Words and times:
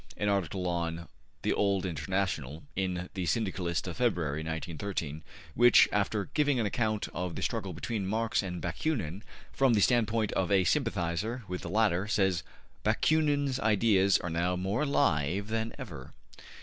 an 0.17 0.29
article 0.29 0.67
on 0.67 1.07
``The 1.43 1.53
Old 1.55 1.85
International'' 1.85 2.63
in 2.75 3.07
the 3.13 3.27
Syndicalist 3.27 3.87
of 3.87 3.97
February, 3.97 4.39
1913, 4.39 5.21
which, 5.53 5.87
after 5.91 6.25
giving 6.33 6.59
an 6.59 6.65
account 6.65 7.07
of 7.13 7.35
the 7.35 7.43
struggle 7.43 7.71
between 7.71 8.07
Marx 8.07 8.41
and 8.41 8.59
Bakunin 8.63 9.21
from 9.53 9.75
the 9.75 9.79
standpoint 9.81 10.31
of 10.31 10.51
a 10.51 10.63
sympathizer 10.63 11.43
with 11.47 11.61
the 11.61 11.69
latter, 11.69 12.07
says: 12.07 12.41
``Bakounin's 12.83 13.59
ideas 13.59 14.17
are 14.17 14.31
now 14.31 14.55
more 14.55 14.81
alive 14.81 15.49
than 15.49 15.71
ever.'' 15.77 16.11